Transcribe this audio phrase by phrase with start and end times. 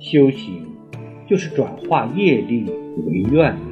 [0.00, 0.66] 修行
[1.28, 2.64] 就是转化业力
[3.06, 3.69] 为愿。